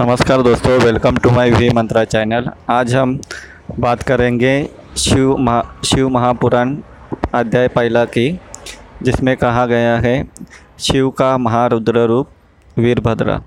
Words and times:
नमस्कार 0.00 0.42
दोस्तों 0.42 0.70
welcome 0.78 1.16
to 1.16 1.30
my 1.30 1.50
V 1.50 1.68
Mantra 1.70 2.04
channel 2.04 2.48
आज 2.70 2.94
हम 2.94 3.20
बात 3.78 4.02
करेंगे 4.02 4.68
शिव 4.96 5.36
महा, 5.36 5.62
शिव 5.84 6.08
महापुराण 6.08 6.76
अध्याय 7.34 7.68
पहला 7.68 8.04
की, 8.04 8.40
जिसमें 9.02 9.36
कहा 9.36 9.64
गया 9.66 9.96
है, 9.98 10.28
शिव 10.78 11.10
का 11.10 11.38
महारुद्र 11.38 12.04
रूप 12.06 12.28
वीरभद्र। 12.78 13.40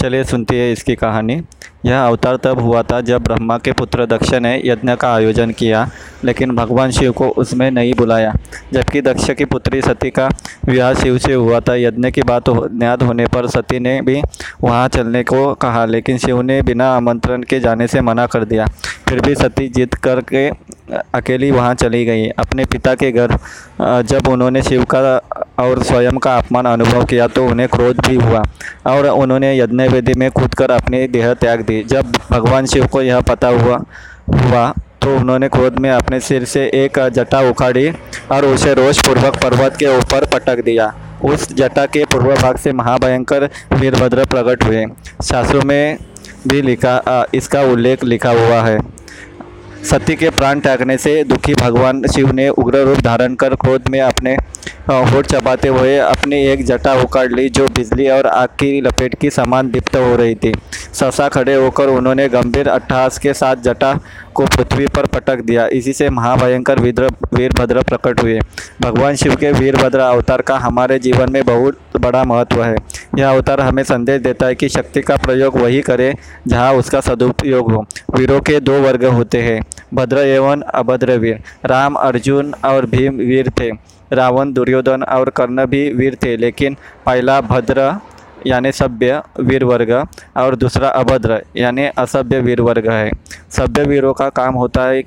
चलिए 0.00 0.24
सुनती 0.24 0.56
है 0.56 0.72
इसकी 0.72 0.94
कहानी। 0.94 1.42
यह 1.86 2.02
अवतार 2.02 2.36
तब 2.36 2.58
हुआ 2.58 2.82
था 2.82 3.00
जब 3.00 3.22
ब्रह्मा 3.22 3.56
के 3.58 3.72
पुत्र 3.72 4.06
दक्ष 4.06 4.32
ने 4.34 4.54
यज्ञ 4.64 4.94
का 4.96 5.12
आयोजन 5.14 5.50
किया, 5.50 5.88
लेकिन 6.24 6.54
भगवान 6.56 6.90
शिव 6.90 7.12
को 7.12 7.28
उसमें 7.28 7.70
नहीं 7.70 7.94
बुलाया। 7.94 8.34
जबकि 8.72 9.00
दक्ष 9.00 9.30
की 9.30 9.44
पुत्री 9.44 9.80
सती 9.82 10.10
का 10.10 10.28
विवाह 10.64 10.92
शिव 10.94 11.18
से 11.18 11.34
हुआ 11.34 11.60
था। 11.60 11.74
यज्ञ 11.74 12.10
की 12.10 12.22
बात 12.22 12.50
ज्ञात 12.50 13.02
होने 13.02 13.26
पर 13.26 13.46
सती 13.46 13.78
ने 13.78 14.00
भी 14.02 14.20
वहाँ 14.62 14.88
चलने 14.88 15.22
को 15.22 15.54
कहा, 15.54 15.84
लेकिन 15.84 16.18
शिव 16.18 16.40
ने 16.42 16.60
बिना 16.62 16.92
आमंत्रण 16.96 17.42
के 17.42 17.60
जाने 17.60 17.88
से 17.88 18.00
मना 18.00 18.26
कर 18.26 18.44
दिया। 18.44 18.66
फिर 19.08 19.20
भी 19.20 19.34
सती 19.34 19.68
जीत 19.68 19.94
करके 19.94 20.50
अकेली 21.14 21.50
वहाँ 21.50 21.74
चली 21.74 22.04
गई। 22.04 22.26
अपने 22.38 22.64
पिता 22.64 22.94
के 22.94 23.10
घर 23.12 23.36
जब 24.04 24.28
उन्होंने 24.28 24.62
शिव 24.62 24.84
का 24.84 25.00
और 25.58 25.82
स्वयं 25.82 26.18
का 26.18 26.36
अपमान 26.36 26.66
अनुभव 26.66 27.04
किया 27.04 27.26
तो 27.28 27.46
उन्हें 27.46 27.68
क्रोध 27.68 28.06
भी 28.06 28.14
हुआ 28.16 28.42
और 28.86 29.06
उन्होंने 29.08 29.56
यज्ञ 29.58 29.88
वेदी 29.88 30.14
में 30.14 30.30
कूद 30.30 30.54
कर 30.54 30.70
अपनी 30.70 31.06
देह 31.08 31.32
त्याग 31.34 31.60
दी 31.62 31.82
जब 31.84 32.12
भगवान 32.30 32.66
शिव 32.66 32.86
को 32.86 33.02
यह 33.02 33.20
पता 33.28 33.48
हुआ 33.50 33.82
हुआ 34.30 34.72
तो 35.02 35.16
उन्होंने 35.16 35.48
क्रोध 35.48 35.78
में 35.78 35.90
अपने 35.90 36.18
सिर 36.20 36.44
से 36.44 36.64
एक 36.74 36.98
जटा 37.14 37.40
उखाड़ी 37.50 37.88
और 38.32 38.44
उसे 38.46 38.74
रोष 38.74 39.06
पूर्वक 39.06 39.36
पर्वत 39.42 39.76
के 39.76 39.86
ऊपर 39.96 40.26
पटक 40.32 40.62
दिया। 40.64 40.92
उस 41.24 41.52
जटा 41.52 41.84
के 41.86 42.04
पूर्व 42.04 42.34
भाग 42.34 42.56
से 42.56 42.72
महाभयंकर 42.72 43.48
वीरभद्र 43.72 44.24
प्रकट 44.26 44.64
हुए। 44.64 44.84
शास्त्रों 45.24 45.62
में 45.62 45.98
भी 46.48 46.62
लिखा 46.62 47.24
इसका 47.34 47.62
उल्लेख 47.62 48.04
लिखा 48.04 48.30
हुआ 48.32 48.60
है। 48.62 48.78
सती 49.82 50.14
के 50.16 50.28
प्राण 50.30 50.60
त्यागने 50.60 50.96
से 50.98 51.22
दुखी 51.24 51.54
भगवान 51.54 52.02
शिव 52.06 52.30
ने 52.32 52.48
उग्र 52.48 52.78
रूप 52.78 52.98
धारण 52.98 53.34
कर 53.34 53.54
क्रोध 53.54 53.88
में 53.90 54.00
अपने 54.00 54.34
होठ 54.88 55.26
चबाते 55.26 55.68
हुए 55.68 55.96
अपनी 55.98 56.36
एक 56.42 56.64
जटा 56.66 56.94
उखाड़ 57.02 57.30
ली, 57.32 57.48
जो 57.48 57.66
बिजली 57.68 58.08
और 58.08 58.26
आग 58.26 58.48
की 58.60 58.80
लपेट 58.80 59.14
की 59.14 59.30
समान 59.30 59.70
दीप्त 59.70 59.96
हो 59.96 60.14
रही 60.16 60.34
थी। 60.34 60.52
ससा 60.94 61.28
खड़े 61.28 61.54
होकर 61.54 61.88
उन्होंने 61.88 62.28
गंभीर 62.28 62.68
अट्ठास 62.68 63.18
के 63.18 63.34
साथ 63.34 63.56
जटा 63.64 63.92
को 64.34 64.44
पृथ्वी 64.46 64.86
पर 64.86 65.06
पटक 65.06 65.40
दिया। 65.42 65.66
इसी 65.72 65.92
से 65.92 66.08
महाभयंकर 66.10 66.80
वीर 66.80 67.06
वीरभद्र 67.34 67.82
प्रकट 67.82 68.22
हुए। 68.22 68.38
भगवान 68.82 69.16
शिव 69.16 69.34
के 69.34 69.52
वीरभद्र 69.52 69.98
अवतार 70.00 70.42
का 70.42 70.58
हमारे 70.58 70.98
जीवन 70.98 71.32
में 71.32 71.42
बहुत 71.44 71.78
बड़ा 72.00 72.24
महत्व 72.24 72.62
है। 72.64 72.76
यह 73.12 73.28
अवतार 73.28 73.60
हमें 73.60 73.82
संदेश 73.84 74.20
देता 74.22 74.46
है 74.46 74.54
कि 74.54 74.68
शक्ति 74.68 75.00
का 75.02 75.16
प्रयोग 75.16 75.56
वही 75.58 75.80
करें 75.80 76.14
जहाँ 76.46 76.72
उसका 76.74 77.00
सदुपयोग 77.00 77.72
हो। 77.72 77.84
वीरों 78.14 78.40
के 78.40 78.60
दो 78.60 78.80
वर्ग 78.80 79.04
होते 79.06 79.42
हैं, 79.42 79.60
भद्र 79.94 80.18
एवं 80.18 80.60
अभद्र 80.62 81.16
वीर। 81.18 81.40
राम, 81.66 81.94
अर्जुन 81.94 82.54
और 82.64 82.86
भीम 82.86 83.16
वीर 83.16 83.50
थे। 83.60 83.70
रावण, 84.12 84.52
दुर्योधन 84.52 85.02
और 85.02 85.30
कर्ण 85.30 85.66
भी 85.66 85.92
वीर 85.92 86.16
थे, 86.22 86.36
लेकिन 86.36 86.76
पहला 87.06 87.40
भद्र 87.40 87.90
यानी 88.46 88.72
सभ्य 88.72 89.20
वीर 89.40 89.64
वर्ग 89.64 89.90
और 90.36 90.56
दूसरा 90.56 90.88
अभद्र, 90.90 91.40
यानी 91.56 91.86
असभ्य 91.88 92.40
वीर 92.40 92.60
वर्ग 92.60 92.88
है। 92.90 93.10
सभ्य 93.50 93.82
वीरों 93.84 94.12
का 94.12 94.28
काम 94.30 94.54
होता 94.54 94.84
है 94.84 95.02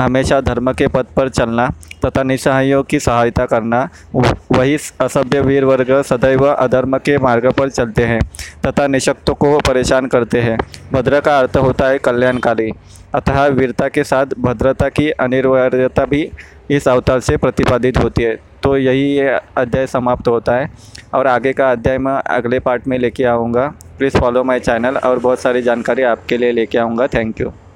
हमेशा 0.00 0.40
धर्म 0.40 0.72
के 0.72 0.86
पथ 0.88 1.06
पर 1.16 1.28
चलना 1.28 1.68
तथा 2.04 2.22
निसहायों 2.22 2.82
की 2.82 2.98
सहायता 3.00 3.46
करना। 3.46 3.88
वही 4.14 4.76
असभ्य 5.00 5.40
वीर 5.40 5.64
वर्ग 5.64 5.90
सदैव 6.02 6.46
अधर्म 6.46 6.96
के 6.98 7.16
मार्ग 7.18 7.50
पर 7.52 7.70
चलते 7.70 8.04
हैं 8.04 8.20
तथा 8.66 8.86
निशक्तों 8.86 9.34
को 9.34 9.58
परेशान 9.60 10.06
करते 10.06 10.40
हैं। 10.40 10.58
भद्र 10.92 11.20
का 11.20 11.38
अर्थ 11.38 11.56
होता 11.56 11.88
है 11.88 11.98
कल्याणकारी, 11.98 12.70
अतः 13.14 13.46
वीरता 13.48 13.88
के 13.88 14.04
साथ 14.04 14.34
भद्रता 14.38 14.88
की 14.90 15.10
अनिवार्यता 15.10 16.04
भी 16.04 16.30
इस 16.70 16.88
अवतार 16.88 17.20
से 17.20 17.36
प्रतिपादित 17.36 17.98
होती 17.98 18.22
है। 18.22 18.38
तो 18.62 18.76
यही 18.76 19.18
अध्याय 19.56 19.86
समाप्त 19.86 20.28
होता 20.28 20.56
है 20.56 20.70
और 21.14 21.26
आगे 21.26 21.52
का 21.52 21.70
अध्याय 21.72 21.98
मैं 21.98 22.16
अगले 22.36 22.58
पार्ट 22.60 22.86
में 22.88 22.98
लेके 22.98 23.24
आऊँगा। 23.26 23.66
प्लीज़ 23.98 24.18
फॉलो 24.18 24.44
माई 24.44 24.60
चैनल 24.60 24.96
और 24.98 25.18
बहुत 25.18 25.40
सारी 25.40 25.62
जानकारी 25.62 26.02
आपके 26.04 26.38
लिए 26.38 26.52
लेके 26.52 26.78
आऊँगा। 26.78 27.06
Thank 27.06 27.40
you 27.40 27.52